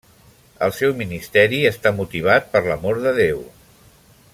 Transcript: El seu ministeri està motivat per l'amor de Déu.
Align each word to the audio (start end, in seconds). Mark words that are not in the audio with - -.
El 0.67 0.71
seu 0.77 0.95
ministeri 1.01 1.61
està 1.73 1.93
motivat 2.01 2.51
per 2.57 2.65
l'amor 2.71 3.05
de 3.05 3.15
Déu. 3.23 3.49